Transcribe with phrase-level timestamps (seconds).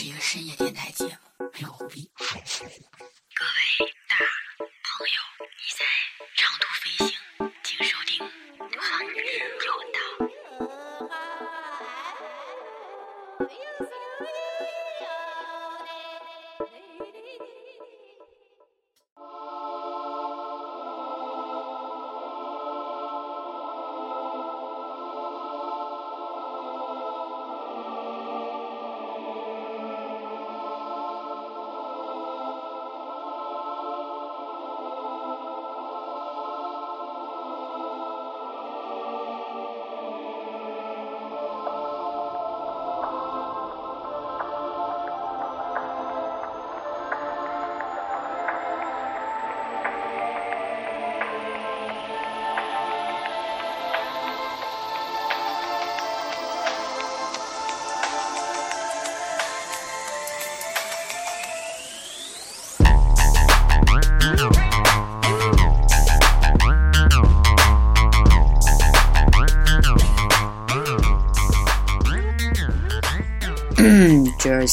[0.00, 2.08] 是一个深夜电台节目，没有胡逼。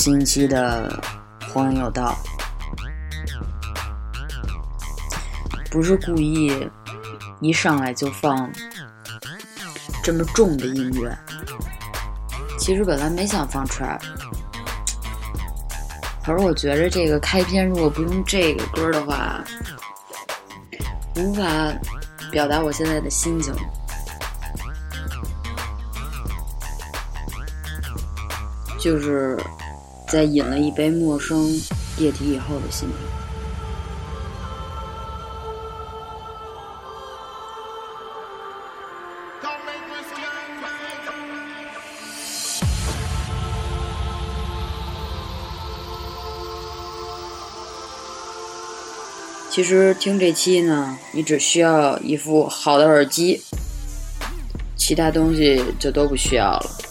[0.08, 1.04] 这是新期的
[1.52, 2.18] 荒有道，
[5.70, 6.66] 不是故意
[7.42, 8.50] 一上来就放
[10.02, 11.14] 这么重的音乐。
[12.58, 14.00] 其实本来没想放 trap，
[16.26, 19.44] 可是我觉着这个开篇如果不用这个歌的话，
[21.18, 21.44] 无法
[22.32, 23.54] 表达我现在的心情。
[28.80, 29.38] 就是
[30.08, 31.48] 在饮了一杯陌生
[31.98, 32.98] 液体以后的心情。
[49.50, 53.42] 其实听这期呢，你只需要一副好的耳机，
[54.76, 56.87] 其他东西就都不需要了。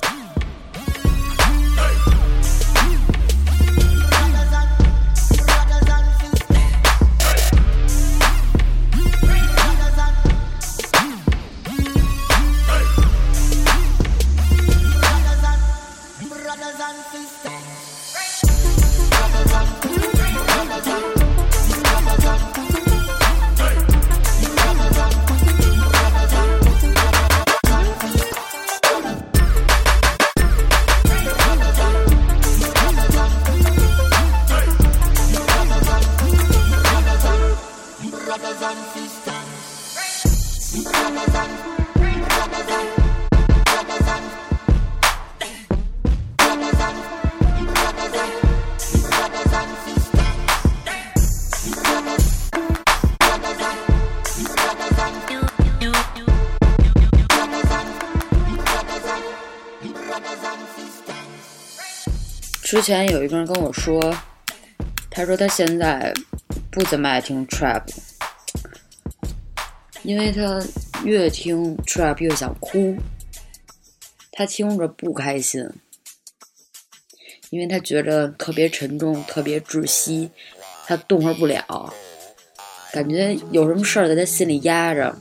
[62.63, 64.15] 之前有一个人跟我说，
[65.09, 66.13] 他说他现在
[66.71, 67.83] 不怎么爱听 trap，
[70.07, 70.63] 因为他
[71.05, 72.97] 越听 trap 越想哭，
[74.31, 75.69] 他听着不开心，
[77.51, 80.31] 因为他觉得特别沉重、特别窒息，
[80.87, 81.93] 他动弹不了，
[82.93, 85.19] 感觉有什么事儿在他心里压着。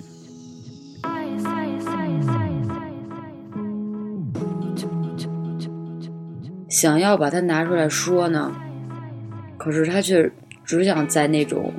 [6.69, 8.55] 想要把它拿出来说呢，
[9.57, 10.31] 可是他却
[10.63, 11.73] 只想在那种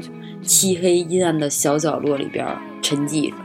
[0.47, 2.47] 漆黑阴暗的小角落里边
[2.81, 3.37] 沉寂着。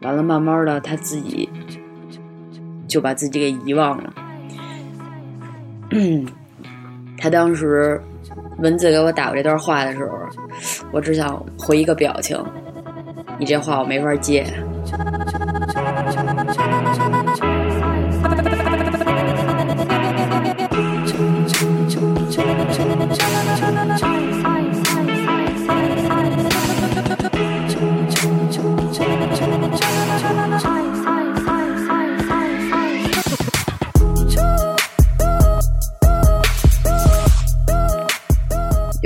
[0.00, 1.48] 完了，慢慢的他自己
[2.88, 4.12] 就把自己给遗忘了。
[7.18, 8.02] 他当时
[8.58, 10.18] 文字给我打过这段话的时候，
[10.90, 12.36] 我只想回一个表情，
[13.38, 14.44] 你这话我没法接。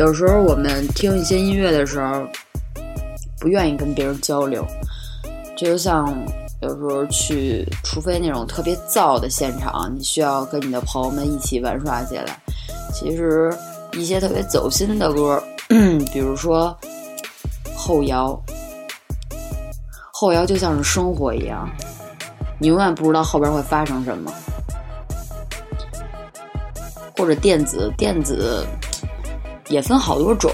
[0.06, 2.24] 有时候我们听一些音乐的时候，
[3.40, 4.64] 不愿意跟别人交流，
[5.56, 6.16] 就像
[6.62, 12.38] 有时候去，除非那种特别燥的现场，你需要跟你的朋友们一起玩耍起来。
[12.94, 13.52] 其实
[13.94, 15.42] 一些特别走心的歌，
[16.12, 16.72] 比如说
[17.74, 18.40] 后摇，
[20.12, 21.68] 后摇就像是生活一样，
[22.60, 24.32] 你永远不知道后边会发生什么。
[27.18, 28.64] 或者电子，电子
[29.68, 30.50] 也分好多种，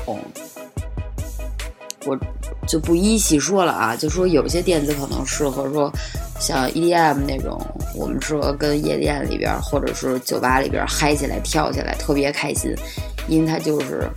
[2.06, 2.18] 我
[2.66, 3.94] 就不一一细说了啊。
[3.96, 5.92] 就说有些电子可能适合说
[6.40, 7.60] 像 EDM 那种，
[7.94, 12.74] 我们适合跟夜店里边或者是酒吧里边嗨起来、跳起来，特别开心，
[13.28, 14.08] 因为它就是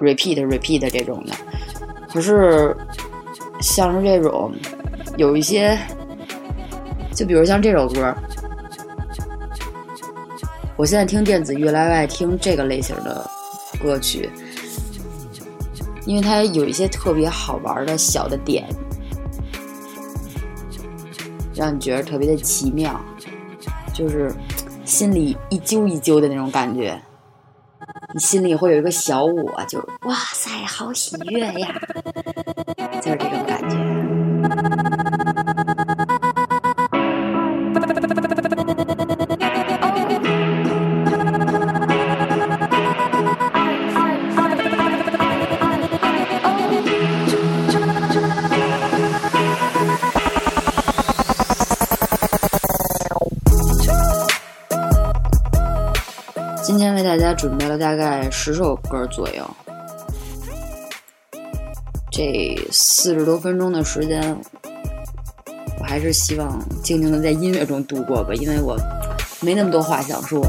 [0.00, 1.34] repeat repeat 这种的。
[2.12, 2.76] 可是
[3.60, 4.52] 像是这种
[5.16, 5.78] 有一些。
[7.12, 8.14] 就比如像这首歌，
[10.80, 13.30] 我现在听电子越来越爱听这个类型的
[13.82, 14.30] 歌曲，
[16.06, 18.66] 因为它有一些特别好玩的小的点，
[21.54, 22.98] 让你觉得特别的奇妙，
[23.92, 24.32] 就是
[24.86, 26.98] 心里一揪一揪的那种感觉，
[28.14, 31.78] 你心里会有一个小我，就哇塞，好喜悦呀，
[33.02, 33.39] 就是这种
[57.40, 59.42] 准备了大概十首歌左右，
[62.10, 64.36] 这四十多分钟的时间，
[65.78, 68.76] 我还是希望静静的在音乐中度过吧，因为我
[69.40, 70.44] 没那么多话想说。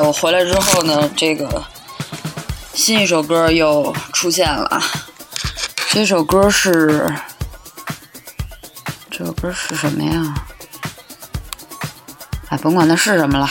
[0.00, 1.64] 我回来之后呢，这个
[2.72, 4.82] 新一首歌又出现了。
[5.90, 7.08] 这首歌是，
[9.10, 10.34] 这首歌是什么呀？
[12.48, 13.48] 哎，甭管它是什么了，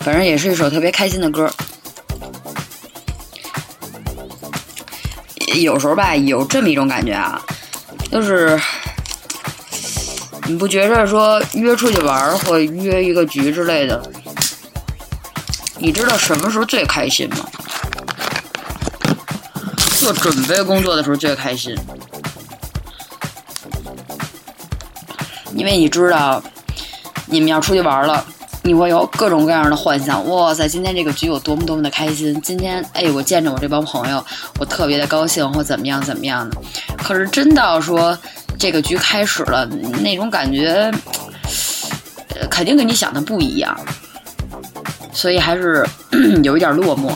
[0.00, 1.52] 反正也是一首特别开心的歌。
[5.56, 7.40] 有时候吧，有这么一种感觉啊，
[8.10, 8.60] 就是。
[10.46, 14.02] 你不觉着说约出去玩或约一个局之类的，
[15.78, 17.36] 你知道什么时候最开心吗？
[19.98, 21.74] 做准备工作的时候最开心，
[25.54, 26.42] 因为你知道
[27.24, 28.22] 你们要出去玩了，
[28.62, 30.28] 你会有各种各样的幻想。
[30.28, 32.38] 哇塞，今天这个局有多么多么的开心！
[32.42, 34.22] 今天哎，我见着我这帮朋友，
[34.58, 36.56] 我特别的高兴或怎么样怎么样的。
[36.98, 38.18] 可是真到说。
[38.64, 39.66] 这个局开始了，
[40.02, 40.90] 那种感觉，
[42.50, 43.78] 肯定跟你想的不一样，
[45.12, 45.86] 所以还是
[46.42, 47.12] 有一点落寞。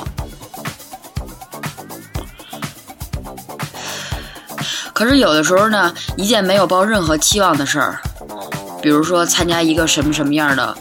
[4.92, 7.98] 可是有的时候呢，一件没有抱任何期望的事儿，
[8.82, 10.76] 比如说参加一个什么什么样的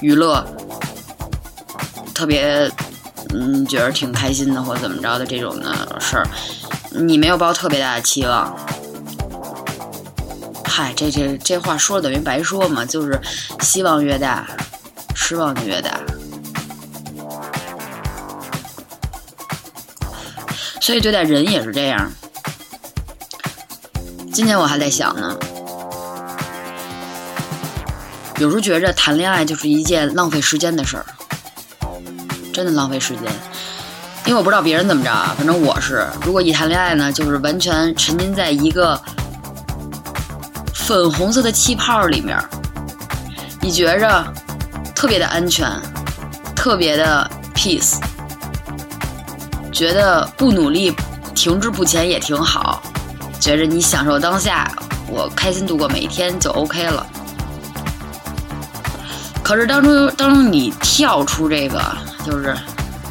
[0.00, 0.42] 娱乐，
[2.14, 2.70] 特别
[3.34, 6.26] 嗯觉得挺开心的或者怎么着的这种的事儿，
[6.90, 8.56] 你没有抱特别大的期望。
[10.76, 13.16] 嗨，这这这话说等于白说嘛，就是
[13.60, 14.44] 希望越大，
[15.14, 16.00] 失望就越大。
[20.80, 22.10] 所以对待人也是这样。
[24.32, 25.38] 今天我还在想呢，
[28.38, 31.06] 有时候觉着谈恋爱就是一件浪费时间的事儿，
[32.52, 33.22] 真的浪费时间。
[34.26, 39.00] 因为我不知道别人怎么着啊，反正我是，如果一谈恋爱呢，就是完全沉浸在一个。
[40.84, 42.38] 粉红色的气泡里面，
[43.58, 44.22] 你觉着
[44.94, 45.66] 特别的安全，
[46.54, 47.94] 特别的 peace，
[49.72, 50.94] 觉得不努力、
[51.34, 52.82] 停滞不前也挺好，
[53.40, 54.70] 觉着你享受当下，
[55.08, 57.06] 我开心度过每一天就 OK 了。
[59.42, 61.82] 可是当初，当你跳出这个，
[62.26, 62.54] 就是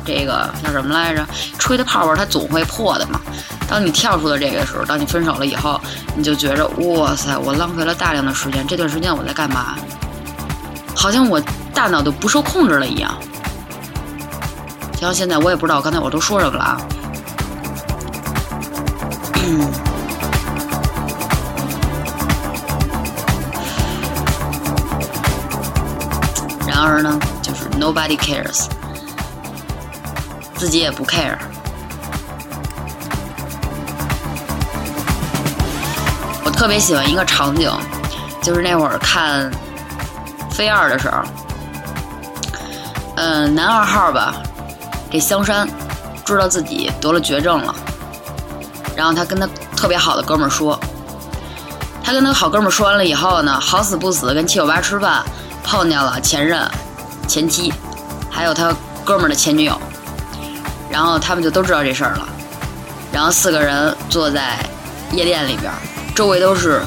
[0.06, 1.25] 这个叫什么来着？
[1.58, 3.20] 吹的泡泡它总会破的嘛。
[3.74, 5.82] 当你跳出了这个时候，当你分手了以后，
[6.15, 8.68] 你就觉着哇塞，我浪费了大量的时间。
[8.68, 9.75] 这段时间我在干嘛？
[10.96, 11.42] 好像我
[11.74, 13.12] 大脑都不受控制了一样。
[15.01, 16.77] 像现在我也不知道刚才我都说什么了啊。
[26.68, 28.68] 然而呢，就是 nobody cares，
[30.53, 31.39] 自己也不 care。
[36.63, 37.70] 特别喜欢一个场景，
[38.41, 39.51] 就是那会儿看
[40.50, 41.17] 《飞二》的时候，
[43.17, 44.34] 嗯，男二号吧，
[45.12, 45.67] 这香山
[46.24, 47.75] 知道自己得了绝症了，
[48.96, 50.79] 然后他跟他特别好的哥们儿说，
[52.01, 55.22] 他跟他好哥们儿说完了以后呢，好死不死跟七九八吃饭。
[55.65, 56.65] 碰见了前任、
[57.27, 57.74] 前妻，
[58.32, 59.77] 还有他哥们儿的前女友，
[60.89, 62.25] 然后他们就都知道这事儿了。
[63.12, 64.58] 然后四个人坐在
[65.12, 65.70] 夜店里边，
[66.15, 66.82] 周围都是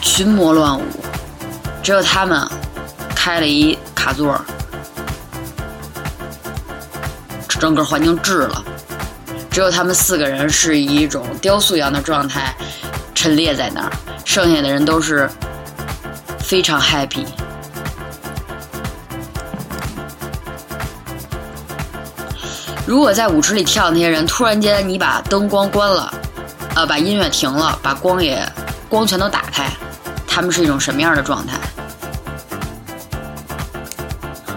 [0.00, 0.82] 群魔乱舞，
[1.82, 2.46] 只有他们
[3.14, 4.38] 开了一卡座，
[7.48, 8.64] 整个环境滞了。
[9.48, 12.52] 只有他们四个人是以一种雕塑一样的状态
[13.14, 13.92] 陈列在那儿，
[14.24, 15.30] 剩下的人都是
[16.40, 17.24] 非常 happy。
[22.84, 26.12] 如果在舞池里跳的那些人，突然间你把灯光关了，
[26.74, 28.44] 呃，把音乐停了，把光也
[28.94, 29.68] 光全都打开，
[30.24, 31.58] 他们是一种什么样的状态？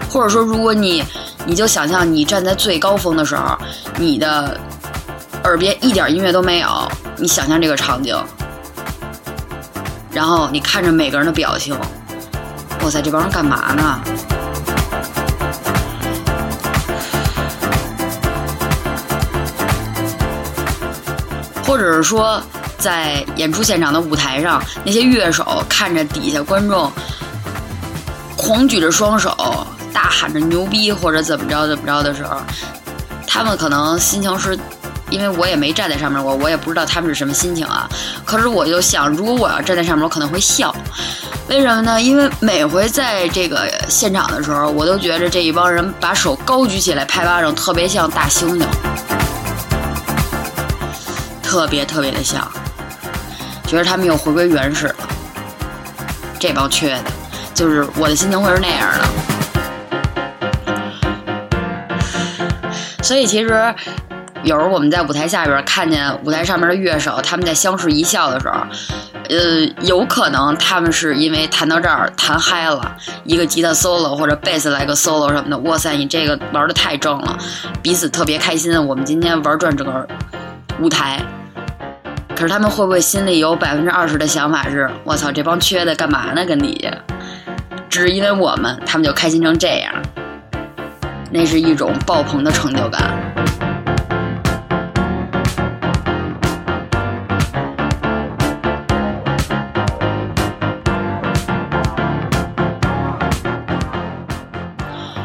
[0.08, 1.04] 或者说，如果你
[1.44, 3.58] 你就想象你站在最高峰的时候，
[3.96, 4.56] 你的
[5.42, 8.16] 耳边一点音乐都没有，你想象这个场景，
[10.12, 11.76] 然后你看着每个人的表情，
[12.80, 14.00] 哇塞，这帮人干嘛呢？
[21.66, 22.40] 或者是说，
[22.78, 26.90] 在演出现场的舞台上，那些乐手看着底下观众
[28.36, 32.36] 狂举着双手，大喊着牛逼或者怎么着怎么着的时候，
[33.26, 34.56] 他们可能心情是，
[35.10, 37.88] 因为我也没站在上面过，我也不知道他们是什么心情啊。
[38.24, 40.74] 可是我就想，如果我要站在上面，我可能会笑。
[41.48, 42.00] 为什么呢？
[42.00, 48.64] 因为每回在这个现场的时候，我都觉着这一帮人把手高举起来拍巴掌，特别像大猩猩。
[51.42, 52.46] 特别特别的像，
[53.68, 54.94] 觉得他们又回归原始了。
[56.40, 57.04] 这帮缺的，
[57.52, 59.04] 就是我的心情会是那样的。
[63.02, 63.74] 所以其实
[64.42, 68.54] 有时候我们在舞台下边看见舞台上面的乐手，他们在相视一笑的时候，
[69.28, 77.36] 呃，有可能他们是因为弹到这儿弹嗨了，一个吉他 solo 或者贝斯来个 solo 什么的，哇塞，你这个玩的太正了，
[77.82, 78.72] 彼此特别开心。
[78.86, 80.08] 我们今天玩转整个
[80.80, 81.22] 舞台。
[82.38, 86.46] 可是他们会不会心里有百分之二十的想法是：我操，这帮缺的干嘛呢？
[86.46, 86.96] 跟底下，
[87.90, 89.92] 只是因为我们，他们就开心成这样。
[91.32, 93.02] 那是一种爆棚的成就感。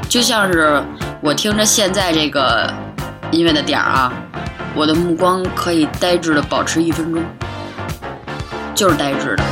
[0.09, 0.81] 就像是
[1.21, 2.67] 我听着现在这个
[3.29, 4.11] 音乐的点儿啊。
[4.75, 7.23] 我的目光可以呆滞的保持一分钟，
[8.73, 9.43] 就是呆滞的。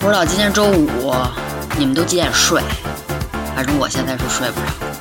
[0.00, 1.14] 不知道今天周五
[1.76, 2.62] 你们都几点睡？
[3.54, 4.93] 反正我现在是睡不着。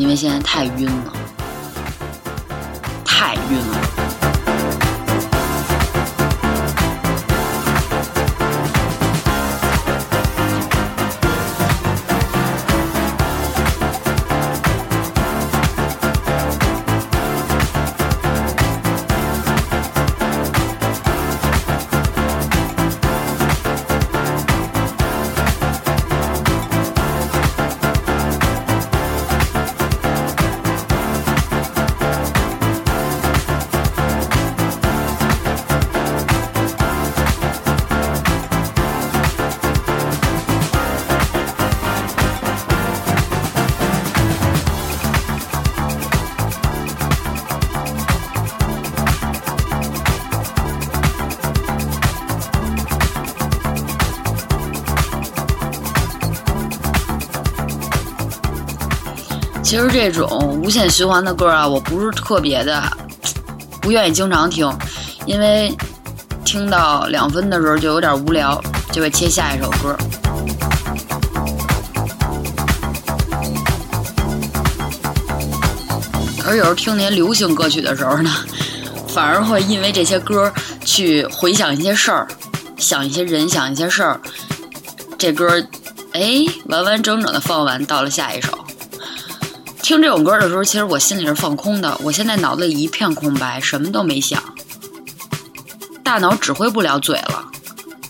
[0.00, 1.12] 因为现在太晕了，
[3.04, 3.99] 太晕了。
[59.80, 62.82] 其实这种无限循环的歌啊，我不是特别的
[63.80, 64.70] 不愿意经常听，
[65.24, 65.74] 因为
[66.44, 69.96] 听到两分的时候就有点无聊，就会切下一首歌。
[76.46, 78.30] 而有时候听那些流行歌曲的时候呢，
[79.08, 80.52] 反而会因为这些歌
[80.84, 82.28] 去回想一些事儿，
[82.76, 84.20] 想一些人，想一些事儿。
[85.16, 85.58] 这歌，
[86.12, 88.59] 哎，完完整整的放完，到了下一首。
[89.90, 91.98] 听这种歌的时候，其实我心里是放空的。
[92.04, 94.40] 我现在脑子里一片空白，什么都没想，
[96.04, 97.44] 大脑指挥不了嘴了，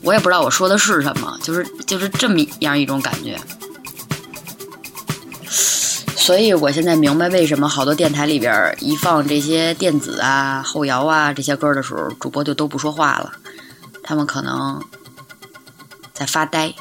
[0.02, 3.40] 我也不知道我说的是什么，就是就是这么样一种感觉。
[6.14, 13.32] 所以我现在明白为什么好多电台里边一放这些电子啊、后摇啊这些歌的时候，主播就都不说话了，
[14.02, 14.84] 他们可能
[16.12, 16.74] 在发呆。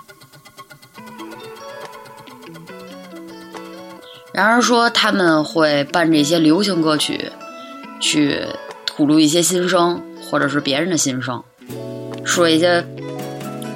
[4.39, 7.29] 然而说他们会伴着一些流行歌曲
[7.99, 8.41] 去
[8.85, 11.43] 吐露一些心声，或者是别人的心声，
[12.23, 12.81] 说一些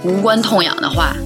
[0.05, 1.17] 无关痛痒的话。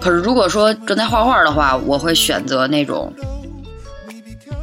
[0.00, 3.12] 可是如果说正在画画的话，我会选择那种。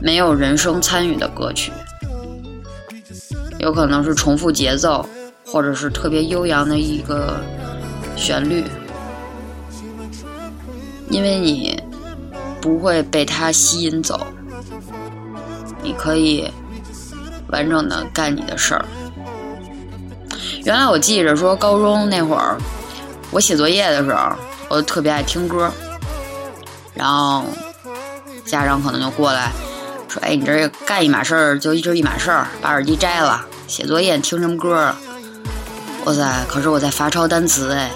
[0.05, 1.71] 没有人声参与的歌曲，
[3.57, 5.03] 有可能是重复节奏，
[5.43, 7.39] 或者是特别悠扬的一个
[8.15, 8.63] 旋律，
[11.09, 11.81] 因为你
[12.61, 14.27] 不会被它吸引走，
[15.81, 16.51] 你可以
[17.47, 18.85] 完整的干你的事儿。
[20.65, 22.59] 原来我记着说，高中那会儿
[23.31, 24.33] 我写作业的时候，
[24.69, 25.71] 我特别爱听歌，
[26.93, 27.43] 然后
[28.45, 29.51] 家长可能就过来。
[30.15, 34.95] 说哎，你这干一码事儿就一直一码事儿，把耳机摘了，写作业听什么歌？
[36.05, 36.45] 哇塞！
[36.47, 37.91] 可是我在罚抄单词哎，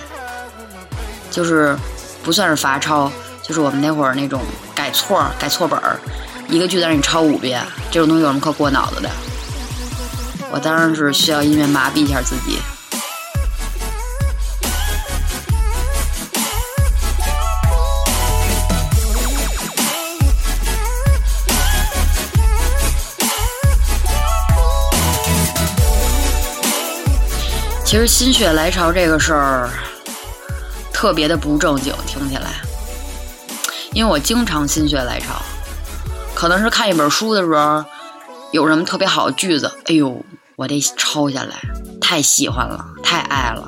[1.32, 1.78] 就是
[2.22, 3.10] 不算是罚抄，
[3.42, 4.42] 就是我们那会儿那种
[4.76, 5.98] 改错改错本儿，
[6.50, 9.10] 一个句子让你抄五遍，这种东西有什么可过脑子的？
[10.52, 12.58] 我当然是需要音乐麻痹一下自己。
[27.90, 29.68] 其实心血来潮这个事儿
[30.94, 32.62] 特别的不正经，听起来，
[33.94, 35.42] 因为我经常心血来潮，
[36.36, 37.84] 可能是看一本书的时候，
[38.52, 40.24] 有什么特别好的句子，哎呦，
[40.56, 41.56] 我得抄下来，
[42.00, 43.68] 太喜欢了，太爱了，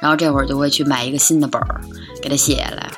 [0.00, 1.80] 然后这会儿就会去买一个新的本儿，
[2.22, 2.88] 给它写下来，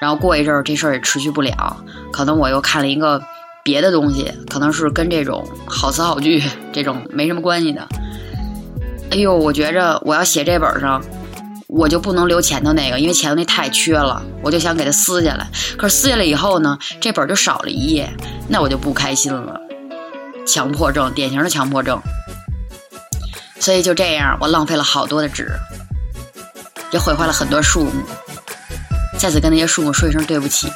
[0.00, 1.76] 然后过一阵儿这事儿也持续不了，
[2.12, 3.22] 可能我又看了一个
[3.62, 6.42] 别的东西，可能是跟这种好词好句
[6.74, 7.86] 这种没什么关系的。
[9.12, 11.04] 哎呦，我觉着我要写这本上，
[11.66, 15.46] 我就不能留前头那个，因为前头那太缺了，我就想给它撕下来。
[15.76, 18.10] 可是撕下来以后呢，这本就少了一页，
[18.48, 19.60] 那我就不开心了。
[20.46, 22.00] 强迫症，典型的强迫症。
[23.60, 25.52] 所以就这样，我浪费了好多的纸，
[26.90, 27.92] 也毁坏了很多树木。
[29.18, 30.68] 再次跟那些树木说一声对不起。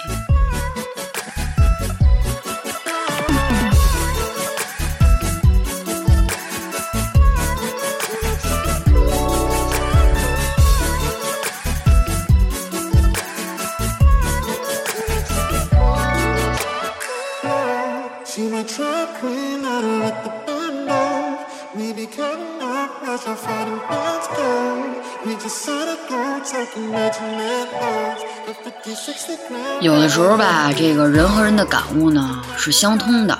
[30.73, 33.39] 这个人和人的感悟呢是相通的。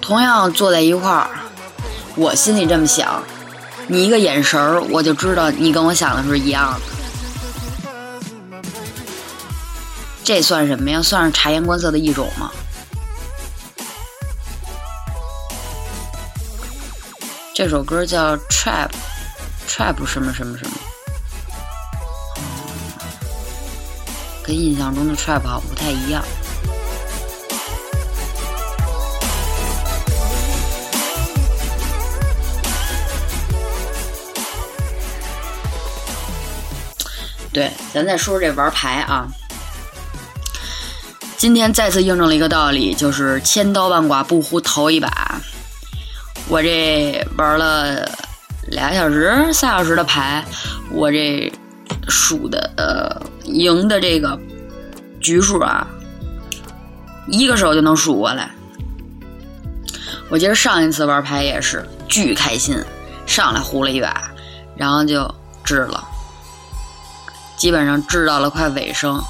[0.00, 1.30] 同样坐在一块儿，
[2.16, 3.22] 我心里这么想，
[3.86, 6.80] 你一个眼神儿，我就知道你跟我想的是一样的。
[10.24, 11.00] 这算什么呀？
[11.02, 12.50] 算是察言观色的一种吗？
[17.54, 20.72] 这首歌叫 Trap，Trap 什么什么什么。
[24.50, 26.20] 跟印象中的 trap 好不太一样。
[37.52, 39.28] 对，咱再说说这玩牌啊。
[41.36, 45.40] 今天再次印证了一个道理，就是千刀万剐不胡头一把。
[46.48, 48.04] 我这玩了
[48.66, 50.44] 俩小时、仨小时的牌，
[50.90, 51.52] 我这
[52.08, 53.30] 数的呃。
[53.46, 54.38] 赢的这个
[55.20, 55.84] 局数啊，
[57.26, 58.48] 一个手就能数过来。
[60.28, 62.80] 我记得上一次玩牌也是巨开心，
[63.26, 64.30] 上来胡了一把，
[64.76, 66.06] 然后就治了，
[67.56, 69.20] 基本上治到了快尾声，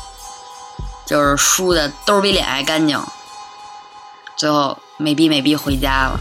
[1.07, 3.01] 就是输的兜比脸还干净，
[4.37, 6.21] 最后美逼美逼回家了。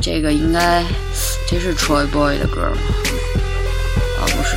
[0.00, 0.82] 这个应该
[1.50, 2.76] 这是 Troy Boy 的歌吗？
[4.20, 4.56] 啊，不是。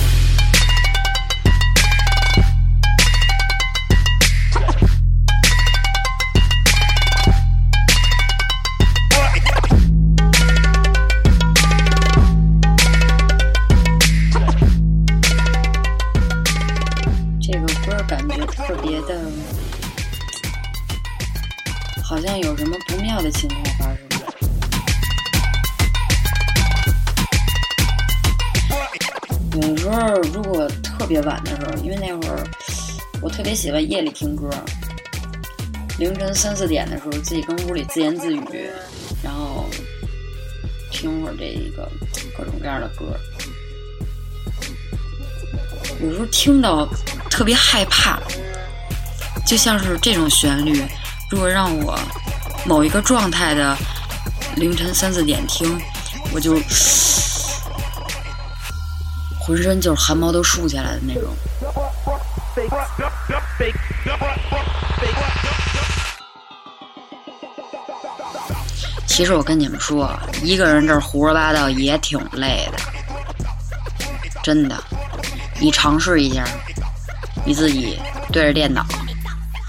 [22.39, 23.97] 有什么不妙的情况发生。
[29.61, 32.43] 有时候，如果特别晚的时候，因为那会儿
[33.21, 34.49] 我特别喜欢夜里听歌，
[35.97, 38.69] 凌晨三四点的时候，自己跟屋里自言自语，
[39.23, 39.65] 然后
[40.91, 41.89] 听会儿这一个
[42.37, 43.17] 各种各样的歌。
[46.01, 46.85] 有时候听到
[47.29, 48.19] 特别害怕，
[49.47, 50.83] 就像是这种旋律，
[51.31, 51.97] 如果让我
[52.65, 53.77] 某一个状态的
[54.55, 55.79] 凌晨三四点听，
[56.33, 56.59] 我就
[59.39, 61.29] 浑身就是汗毛都竖起来的那种。
[69.05, 72.79] 其实我跟你们说，一个人这儿胡说八道也挺累的，
[74.43, 74.83] 真的。
[75.59, 76.43] 你尝试一下，
[77.45, 77.97] 你自己
[78.33, 78.83] 对着电脑，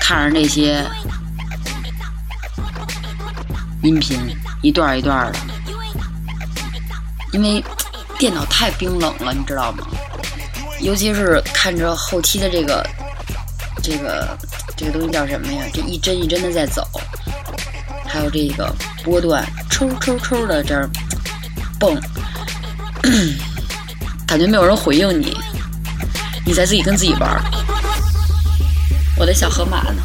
[0.00, 0.85] 看着那些
[3.87, 4.18] 音频
[4.62, 5.38] 一段一段的，
[7.33, 7.62] 因为
[8.18, 9.87] 电脑太冰冷了，你知道吗？
[10.81, 12.85] 尤其是看着后期的这个
[13.81, 14.37] 这个
[14.77, 15.64] 这个东西叫什么呀？
[15.72, 16.85] 这一帧一帧的在走，
[18.05, 20.90] 还有这个波段抽抽抽的这儿
[21.79, 21.96] 蹦，
[24.27, 25.37] 感觉没有人回应你。
[26.44, 27.40] 你在自己跟自己玩，
[29.16, 30.03] 我的小河马呢？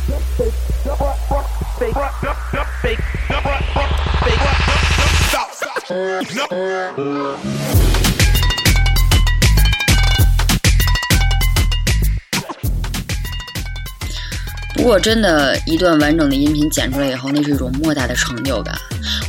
[14.75, 18.75] 不过，真的，一段完整的音频剪出来以后，那是一种莫大的成就感。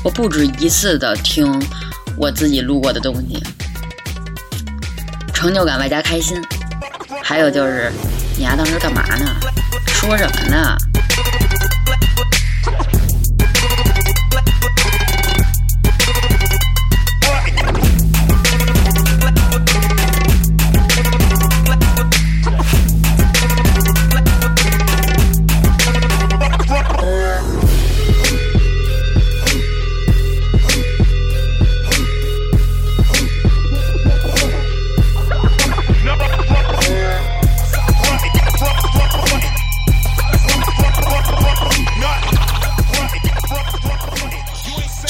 [0.03, 1.62] 我不止一次的听
[2.16, 3.42] 我自己录过的东西，
[5.35, 6.42] 成就感外加开心。
[7.22, 7.92] 还有就是，
[8.38, 9.27] 你丫当时干嘛呢？
[9.87, 10.77] 说什么呢？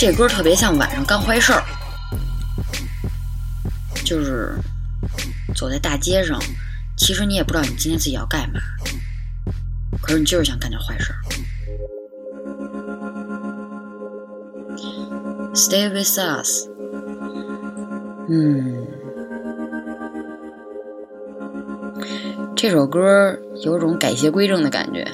[0.02, 1.62] 这歌特别像晚上干坏事儿，
[4.04, 4.52] 就是
[5.54, 6.40] 走在大街上，
[6.96, 8.58] 其实你也不知道你今天自己要干嘛，
[10.02, 11.22] 可是你就是想干点坏事儿。
[15.54, 16.66] Stay with us，
[18.28, 18.84] 嗯，
[22.56, 25.06] 这首歌有种改邪归正的感觉，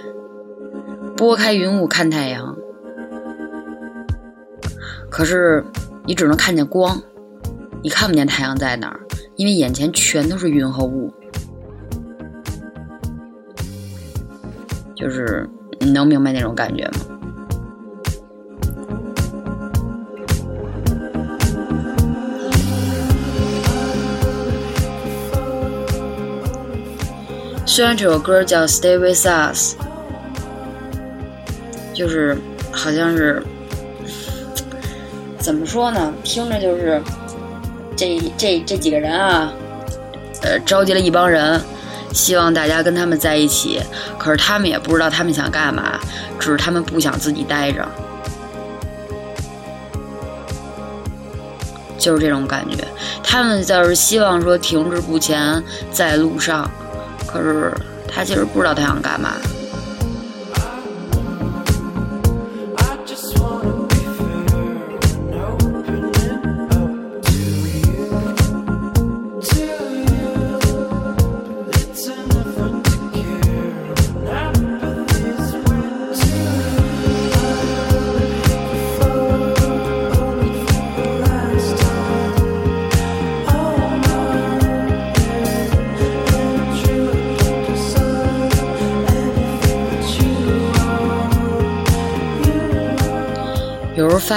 [1.15, 2.57] 拨开云雾看太阳。
[5.19, 5.65] 可是，
[6.07, 7.03] 你只能看见光，
[7.83, 9.01] 你看不见太阳在哪儿，
[9.35, 11.13] 因为眼前全都是云和雾。
[14.95, 15.51] 就是
[15.81, 16.93] 你能明白那种感觉吗？
[27.67, 29.75] 虽然这首歌叫《Stay with Us》，
[31.93, 32.39] 就是
[32.71, 33.43] 好像是。
[35.49, 36.13] 怎么说呢？
[36.23, 37.01] 听着就是
[37.97, 39.51] 这这这几个人啊，
[40.43, 41.59] 呃，召集了一帮人，
[42.13, 43.81] 希望大家跟他们在一起。
[44.19, 45.99] 可是他们也不知道他们想干嘛，
[46.39, 47.89] 只是他们不想自己待着。
[51.97, 52.85] 就是这种感觉。
[53.23, 56.71] 他们倒是希望说停滞不前，在路上，
[57.27, 57.73] 可是
[58.07, 59.33] 他其实不知道他想干嘛。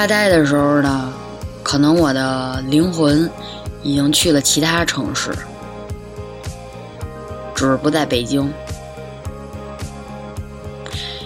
[0.01, 1.13] 发呆的时候呢，
[1.61, 3.29] 可能我的灵魂
[3.83, 5.31] 已经去了其他城市，
[7.53, 8.51] 只是不在北京。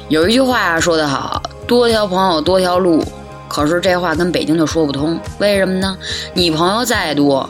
[0.09, 3.01] 有一句话说得好，多条朋友多条路，
[3.47, 5.17] 可是这话跟北京就说不通。
[5.39, 5.97] 为什么呢？
[6.33, 7.49] 你朋友再多，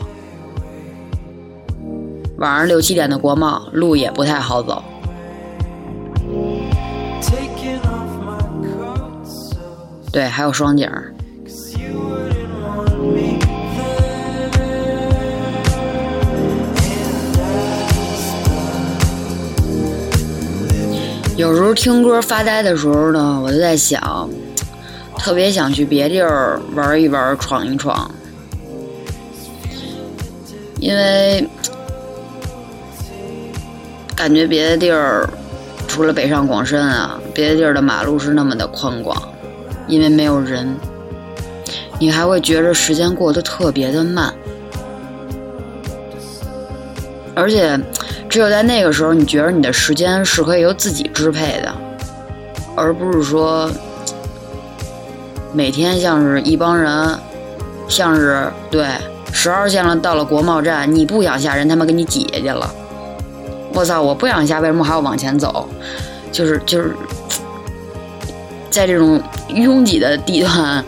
[2.38, 4.80] 晚上六七点的国贸路也不太好走。
[10.12, 10.88] 对，还有双井。
[21.36, 24.28] 有时候听歌发呆的时候呢，我就在想，
[25.18, 28.10] 特别想去别地儿玩一玩、闯一闯，
[30.80, 31.46] 因为
[34.16, 35.28] 感觉别的地儿
[35.86, 39.16] 除了北上广深啊，别的地儿的马路是那么的宽广。
[39.88, 40.74] 因为没有人，
[42.00, 44.34] 你还会觉着时间过得特别的慢，
[47.36, 47.78] 而且
[48.28, 51.74] 只有在那个时候，你觉得你的时间是可以由自己支配的，
[52.74, 53.70] 而不是说
[55.52, 57.18] 每天像是一帮人，
[57.88, 58.86] 像是对
[59.32, 62.72] 十号线了，到了国贸站，你不想下人，他妈给你挤下去了。
[63.72, 64.00] 我操！
[64.00, 65.68] 我不想下，为什么还要往前走？
[66.30, 66.94] 就是就是。
[68.68, 70.84] 在这种拥挤的地段、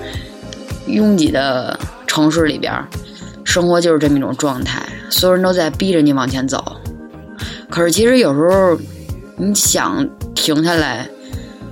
[0.88, 2.70] 拥挤的城市里边，
[3.44, 4.83] 生活就是这么一种状态。
[5.09, 6.62] 所有人都在逼着你往前走，
[7.71, 8.79] 可是其实有时候
[9.37, 11.09] 你想停下来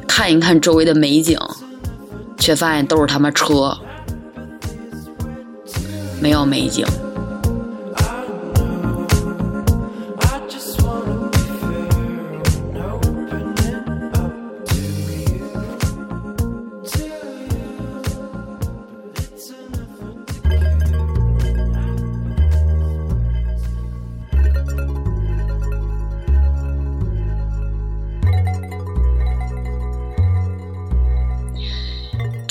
[0.07, 1.39] 看一看周围的美景，
[2.39, 3.77] 却发现都是他妈车，
[6.21, 6.87] 没有美景。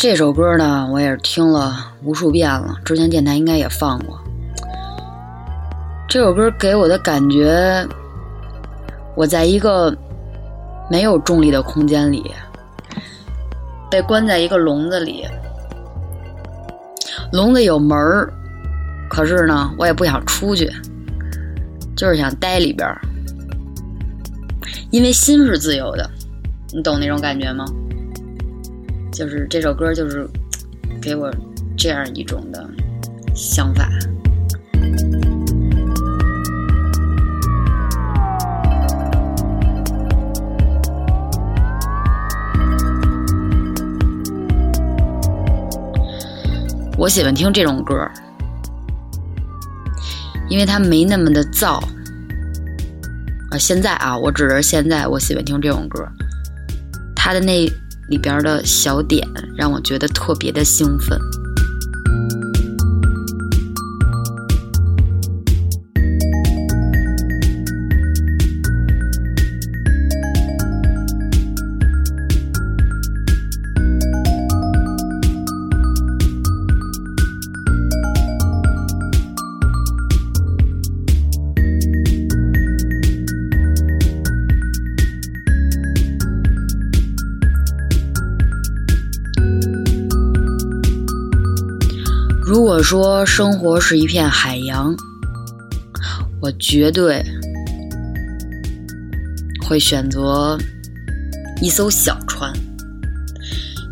[0.08, 4.22] 这首歌呢，我也是听了无数遍了，之前电台应该也放过。
[6.08, 7.84] 这首歌给我的感觉，
[9.16, 9.98] 我在一个
[10.92, 12.32] 没有重力的空间里，
[13.90, 15.26] 被关在一个笼子里，
[17.32, 18.32] 笼子有门儿，
[19.10, 20.72] 可是呢，我也不想出去，
[21.98, 22.88] 就是想待里边，
[24.92, 26.08] 因为心是自由的，
[26.76, 27.66] 你懂那种感觉吗？
[29.16, 30.28] 就是这首歌，就是
[31.02, 31.34] 给我
[31.78, 32.70] 这样一种的
[33.34, 33.90] 想法。
[46.98, 47.96] 我喜欢听这种歌，
[50.50, 51.82] 因为它没那么的燥。
[53.50, 56.06] 啊，现在啊，我指的是现在，我喜欢听这种歌，
[57.16, 57.66] 它的那。
[58.08, 61.20] 里边的小点让我觉得特别的兴奋。
[92.76, 94.94] 我说生活是一片海洋，
[96.42, 97.24] 我绝对
[99.66, 100.58] 会选择
[101.62, 102.52] 一艘小船。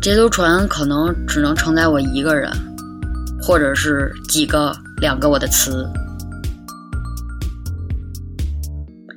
[0.02, 2.52] 这艘船可能只能承载我一个人，
[3.40, 5.88] 或者是几个、两个我的词，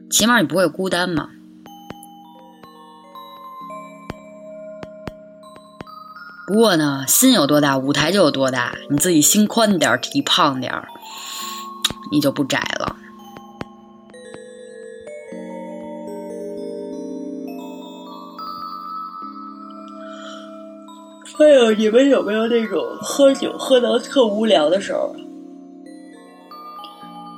[0.10, 1.28] 起码你不会孤单嘛。
[6.48, 8.74] 不过呢，心有多大，舞台就有多大。
[8.90, 10.88] 你自己心宽点儿，体胖点儿，
[12.10, 12.96] 你就不窄了。
[21.38, 25.14] 还有，你们有没有那种喝酒喝到特无聊的时候？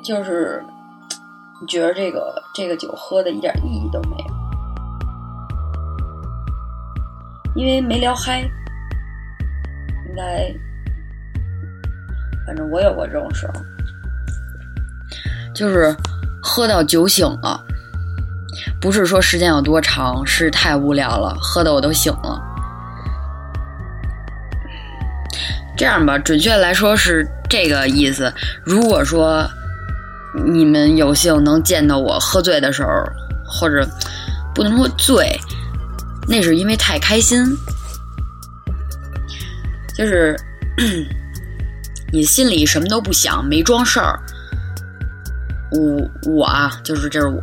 [0.06, 0.64] 就是
[1.60, 4.26] 你觉得这个这个酒喝的一点意义都没有，
[7.56, 8.48] 因为没聊嗨。
[10.20, 10.54] 应该，
[12.46, 13.54] 反正我有过这种时候，
[15.54, 15.96] 就是
[16.44, 17.64] 喝到酒醒了，
[18.82, 22.42] 不是说时间有多长，是太无聊了，喝的我都醒了。
[25.78, 28.34] 这样吧，准确来说是这个意思。
[28.66, 29.50] 如果说
[30.46, 32.90] 你们有幸能见到我喝醉的时候，
[33.46, 33.88] 或者
[34.54, 35.40] 不能说醉，
[36.28, 37.42] 那是因为太开心，
[40.00, 40.34] 就是
[42.10, 44.18] 你心里什么都不想，没装事儿。
[45.72, 47.42] 我我啊，就是这是我，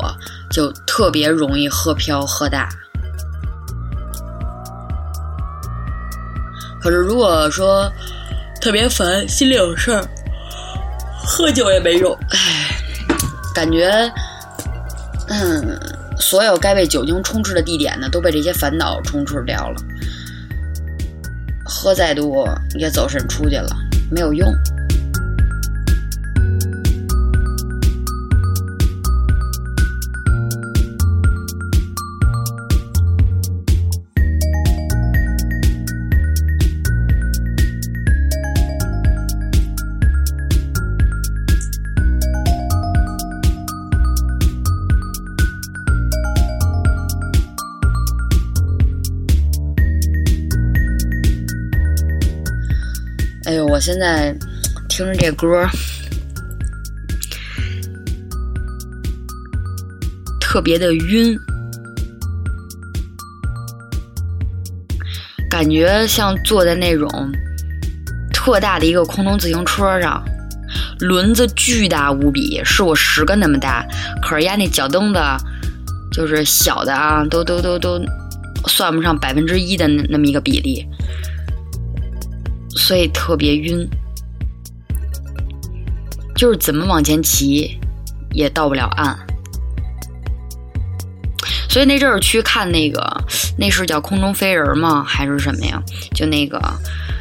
[0.50, 2.66] 就特别容易喝飘喝大。
[6.80, 7.92] 可是如果说
[8.58, 10.02] 特别烦，心里有事儿，
[11.26, 12.18] 喝酒也没用。
[12.30, 12.74] 唉，
[13.54, 14.10] 感觉，
[15.28, 15.78] 嗯，
[16.18, 19.76] 所有该被酒精充斥的地点呢，都被这些烦恼充斥掉了。
[21.66, 22.48] 喝再多
[22.78, 23.68] 也走神出去了，
[24.10, 24.48] 没有用。
[53.86, 54.36] 现在
[54.88, 55.64] 听着这歌，
[60.40, 61.38] 特别的晕，
[65.48, 67.08] 感觉像坐在那种
[68.32, 70.20] 特大的一个空中自行车上，
[70.98, 73.86] 轮子巨大无比，是我十个那么大，
[74.20, 75.20] 可是压那脚蹬子
[76.10, 78.04] 就是小的啊，都都都都
[78.66, 80.84] 算不上百分之一的那那么一个比例。
[82.86, 83.84] 所以特别晕，
[86.36, 87.80] 就是怎么往前骑
[88.30, 89.18] 也到不了岸。
[91.68, 93.02] 所以那阵儿去看那个，
[93.58, 95.02] 那是叫空中飞人吗？
[95.02, 95.82] 还是什么呀？
[96.14, 96.62] 就那个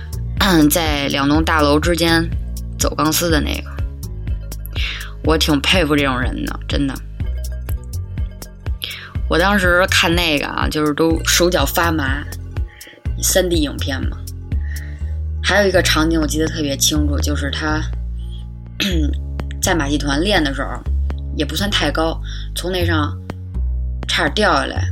[0.69, 2.29] 在两栋大楼之间
[2.77, 3.71] 走钢丝的那个，
[5.23, 6.93] 我挺佩服这种人的，真的。
[9.27, 12.23] 我当时看那个啊，就是都手脚发麻，
[13.19, 14.17] 三 D 影片嘛。
[15.47, 17.79] 还有一个场景我记得特别清楚，就是他
[19.61, 20.69] 在马戏团练的时候，
[21.37, 22.19] 也不算太高，
[22.55, 23.15] 从那上
[24.07, 24.89] 差点掉下来，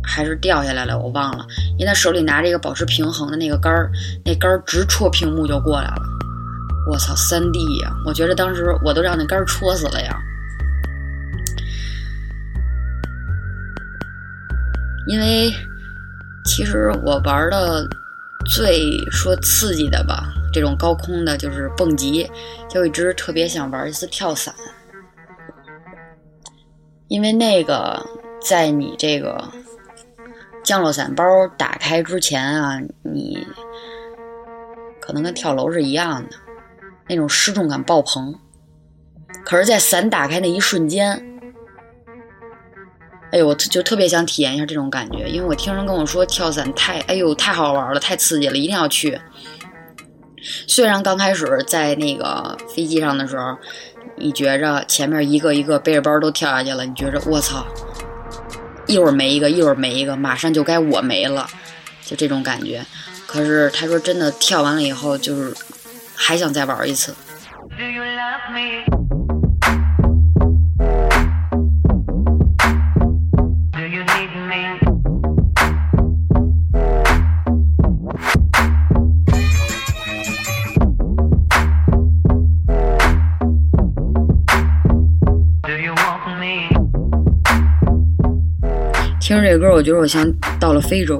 [0.00, 1.44] 还是掉下来了，我忘了。
[1.76, 3.90] 因为他手里拿着一个保持平衡的那个杆儿，
[4.24, 6.02] 那杆儿直戳屏幕就过来了。
[6.88, 7.92] 我操，三 D 呀！
[8.06, 10.16] 我觉得当时我都让那杆儿戳死了呀。
[15.08, 15.52] 因为
[16.44, 17.84] 其实我玩的。
[18.46, 22.28] 最说刺激的吧，这种高空的，就是蹦极，
[22.68, 24.54] 就一直特别想玩一次跳伞，
[27.08, 28.04] 因为那个
[28.40, 29.42] 在你这个
[30.64, 31.24] 降落伞包
[31.56, 33.46] 打开之前啊，你
[35.00, 36.36] 可能跟跳楼是一样的，
[37.08, 38.34] 那种失重感爆棚。
[39.44, 41.37] 可是，在伞打开那一瞬间。
[43.30, 49.20] 哎呦，我就特别想体验一下这种感觉，因为我听人跟我说跳伞太，哎呦，太好玩了，太刺激了，一定要去。
[50.66, 53.56] 虽然刚开始在那个飞机上的时候，
[54.16, 57.66] 你觉着前面一个一个背着包都跳下去了，你觉着我操，
[58.86, 61.46] 一会儿没一个，一会儿没一个，马上就该我没了，
[62.04, 62.84] 就这种感觉。
[63.26, 65.52] 可是他说真的，跳完了以后就是
[66.14, 67.14] 还想再玩一次。
[67.76, 68.00] 听着
[89.50, 90.30] 这歌，我觉得我像
[90.60, 91.18] 到了非洲，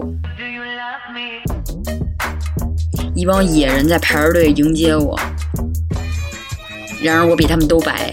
[3.15, 5.19] 一帮野人在排着队迎接我，
[7.03, 8.13] 然而我比他们都白。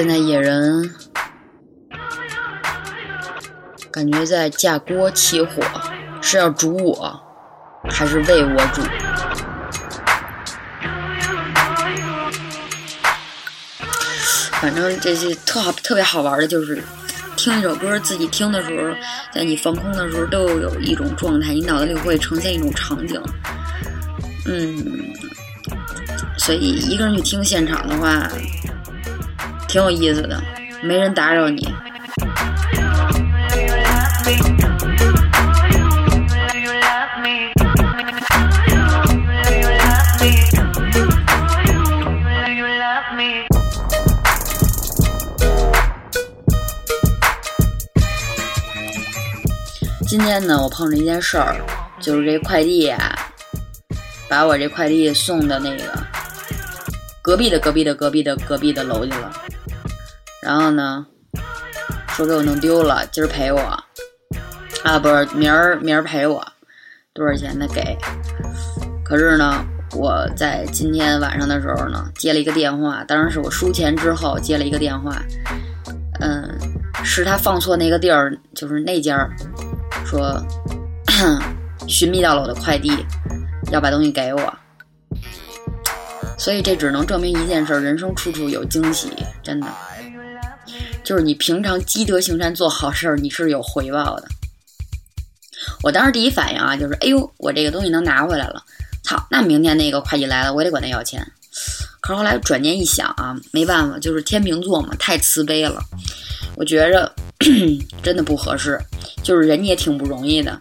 [0.00, 0.94] 现在野人
[3.92, 5.62] 感觉在架锅起火，
[6.22, 7.20] 是要煮我，
[7.90, 8.80] 还是为我煮？
[14.52, 16.82] 反正这些特好特别好玩的，就是
[17.36, 18.96] 听一首歌，自己听的时候，
[19.34, 23.20] 在你放空的时候，都有一种状态，你脑子里会呈现一种场景。
[24.46, 25.12] 嗯，
[26.38, 28.26] 所以一个人去听现场的话，
[29.70, 30.42] 挺有意思的，
[30.82, 31.64] 没人打扰你。
[50.08, 51.54] 今天呢，我碰着一件事儿，
[52.00, 53.16] 就是这快递呀，
[54.28, 55.84] 把我这快递送到那个
[57.22, 59.30] 隔壁的隔壁的隔壁的隔壁的楼去了。
[60.50, 61.06] 然后呢，
[62.08, 63.60] 说给我弄丢了，今儿赔我
[64.82, 66.44] 啊，不是明儿明儿赔我，
[67.14, 67.96] 多少钱他给？
[69.04, 75.22] 可是呢，我在今天晚上的时候呢，接了一个电话，当然是我输钱之后接了一个电话，
[76.18, 76.50] 嗯，
[77.04, 79.30] 是他放错那个地儿，就是那家。
[80.04, 80.36] 说
[81.86, 83.06] 寻觅到了我的快递，
[83.70, 84.52] 要把东西给我，
[86.36, 89.12] 所以这只能证明一件事：人生处处有惊喜，
[89.44, 89.68] 真的。
[91.02, 94.28] 就是你平常积德行善做好事儿，你是有回报的。
[95.82, 98.62] 我当时第一反应啊，就是哎呦，我这个东西能拿回来了，
[99.02, 99.26] 操！
[99.30, 101.26] 那明天那个会计来了，我也得管他要钱。
[102.00, 105.82] 可是后来转念一想啊，没办法，就是天秤座嘛，太慈悲了。
[106.56, 107.12] 我觉着
[108.02, 108.78] 真的不合适，
[109.22, 110.58] 就是人家也挺不容易的，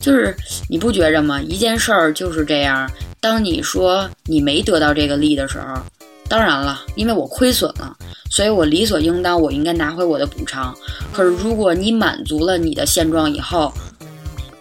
[0.00, 0.36] 就是
[0.68, 1.40] 你不觉着吗？
[1.40, 2.90] 一件事儿就是这样，
[3.20, 5.80] 当你说你没得到这个利的时候，
[6.28, 7.96] 当然了，因为我亏损了，
[8.30, 10.76] 所以我理所应当，我应该拿回我的补偿。
[11.12, 13.72] 可是如果你满足了你的现状以后，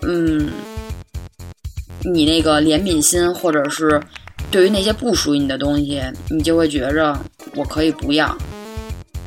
[0.02, 0.50] 嗯，
[2.04, 4.02] 你那个怜悯心，或者是
[4.50, 7.20] 对于那些不属于你的东西，你就会觉着
[7.56, 8.38] 我可以不要，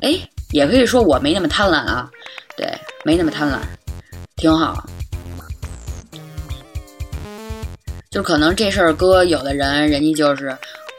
[0.01, 0.19] 哎。
[0.53, 2.11] 也可以说我没那么贪婪啊，
[2.57, 2.67] 对，
[3.05, 3.59] 没那么贪婪，
[4.35, 4.85] 挺好。
[8.11, 10.53] 就可能这事儿搁有的人，人家就是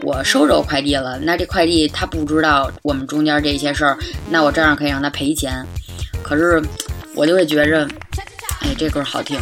[0.03, 3.97] 我收着快递了，那这快递他不知道我们中间这些事儿，
[4.29, 5.63] 那我照样可以让他赔钱。
[6.23, 6.61] 可是
[7.13, 7.87] 我就会觉着，
[8.61, 9.39] 哎，这歌好听。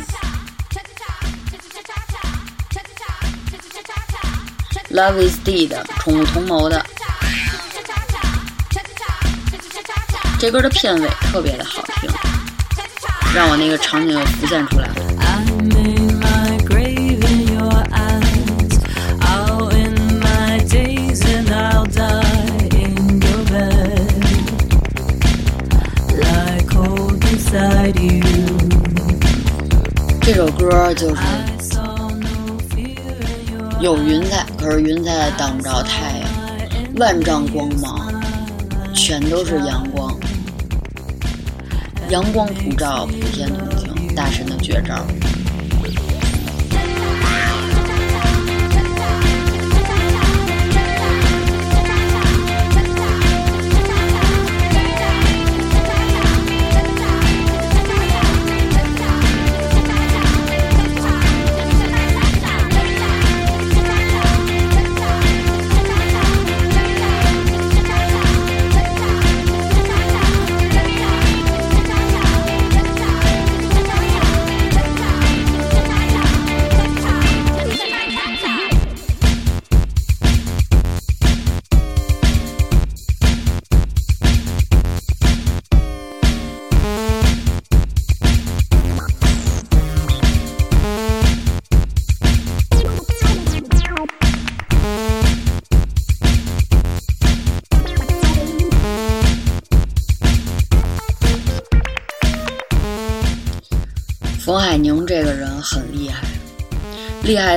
[4.90, 6.86] Love is dead，宠物同谋的。
[10.40, 12.10] 这歌的片尾特别的好听，
[13.34, 15.09] 让我那个场景又浮现出来了。
[30.22, 31.22] 这首歌就是
[33.80, 36.30] 有云彩，可是云彩挡不着太阳，
[36.98, 38.14] 万丈光芒
[38.94, 40.14] 全都是阳光。
[42.10, 45.06] 阳光普照，普天同庆，大神的绝招。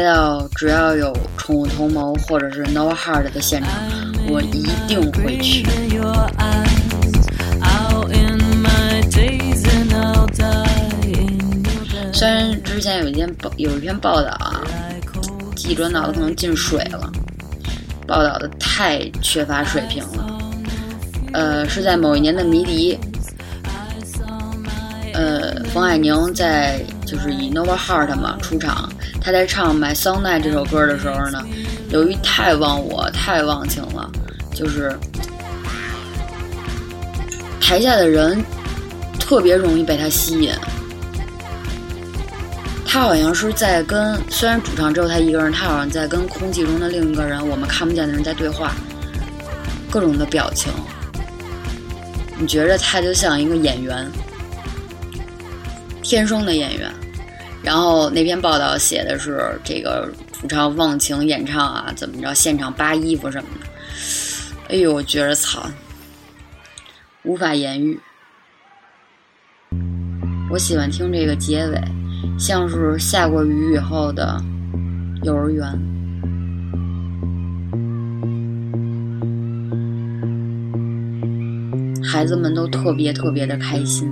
[0.05, 3.71] 到只要有《宠物同谋》或者是《No Heart》的现场，
[4.29, 5.67] 我一定会去。
[12.13, 14.63] 虽然之前有一篇报有一篇报道啊，
[15.57, 17.11] 记者脑子可能进水了，
[18.07, 20.39] 报道的太缺乏水平了。
[21.33, 22.99] 呃，是在某一年的迷笛。
[25.15, 28.92] 呃，冯海宁在就是以 Nova Heart 嘛出场，
[29.25, 31.47] 他在唱《My Song Night》这首歌的时候呢，
[31.91, 34.11] 由于太忘我、太忘情了，
[34.53, 34.99] 就是
[37.61, 38.45] 台下的人
[39.21, 40.53] 特别容易被他吸引。
[42.85, 48.75] 他好像是在跟，虽然主唱只有他一个人，他好像在跟空气中的另一个人，我们看不见的人在对话，
[49.89, 50.73] 各种的表情。
[52.39, 54.11] 你觉着他就像一个演员，
[56.03, 56.93] 天生的演员。
[57.63, 63.67] 然后那篇报道写的是这个主唱忘情演唱啊，怎么着，现场扒衣服什么的。
[64.69, 65.65] 哎呦，我觉着操，
[67.23, 68.01] 无法言喻。
[70.51, 71.81] 我喜欢听这个结尾，
[72.39, 74.43] 像是下过雨以后的
[75.23, 75.65] 幼儿园，
[82.03, 84.11] 孩子们都特别特别的开心。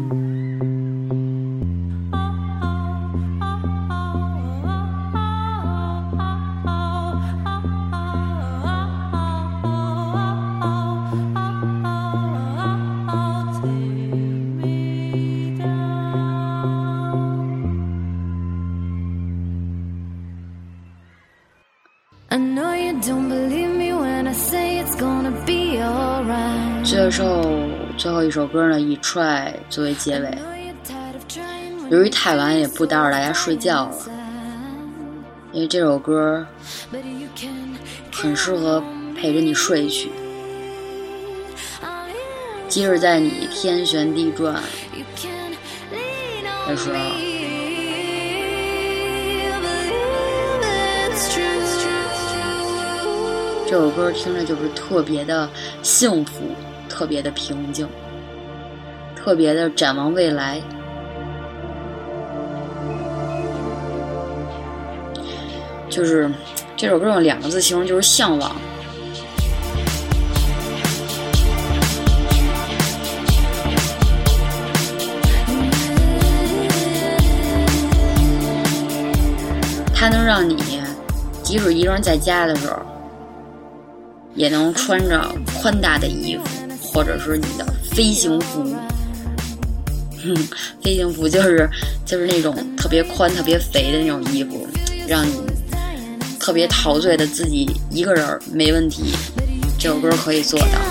[28.31, 30.39] 一首歌呢，以《Try》作为结尾。
[31.91, 33.97] 由于太晚，也不打扰大家睡觉了，
[35.51, 36.47] 因为这首歌
[38.13, 38.81] 很适合
[39.17, 40.13] 陪着你睡去。
[42.69, 44.63] 即使在你天旋地转
[46.69, 47.01] 的时候。
[53.67, 55.51] 这首歌听着就是特别的
[55.83, 56.55] 幸福，
[56.89, 57.89] 特别的平静，
[59.23, 60.61] 特别的展望未来。
[65.89, 66.31] 就是
[66.77, 68.57] 这首歌用两个字形容，就是向往。
[79.95, 80.57] 它能让你，
[81.43, 82.77] 即使一个人在家的时候。
[84.37, 85.29] 也能穿着
[85.61, 86.45] 宽大的衣服，
[86.81, 88.65] 或者是你的飞行服。
[90.23, 90.49] 哼，
[90.83, 91.69] 飞行服就是
[92.07, 94.67] 就是那种特别宽、特别肥的那种衣服，
[95.07, 95.35] 让你
[96.39, 99.13] 特别陶醉的自己一个人没问题。
[99.79, 100.90] 这首歌可以做到。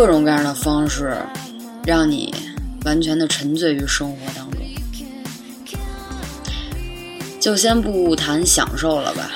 [0.00, 1.14] 各种各样的方式，
[1.84, 2.34] 让你
[2.86, 4.58] 完全的沉醉于生活当中。
[7.38, 9.30] 就先不谈享受了吧，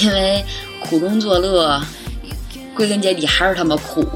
[0.00, 0.44] 因为
[0.80, 1.82] 苦中作乐，
[2.72, 4.06] 归根结底还是他妈苦。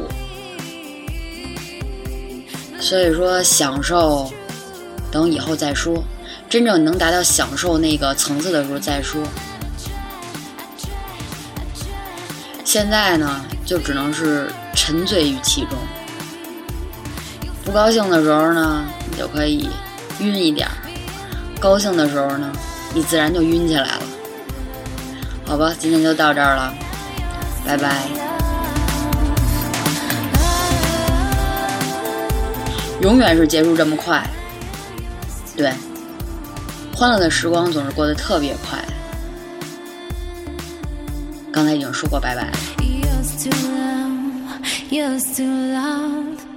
[2.78, 4.30] 所以说，享受
[5.10, 6.04] 等以后再说，
[6.48, 9.20] 真正能达到享受那个层次的时候再说。
[12.64, 14.48] 现在呢，就只能是。
[14.80, 15.76] 沉醉于其中，
[17.64, 19.68] 不高兴的时候呢，你就可以
[20.20, 20.68] 晕一点；
[21.60, 22.50] 高兴的时候呢，
[22.94, 24.02] 你自然就晕起来了。
[25.44, 26.72] 好吧，今天就到这儿了，
[27.66, 28.06] 拜拜。
[33.02, 34.24] 永远是结束这么快，
[35.56, 35.74] 对，
[36.94, 38.78] 欢乐的时光总是过得特别快。
[41.52, 42.67] 刚才已经说过拜拜了。
[44.90, 46.47] Used to love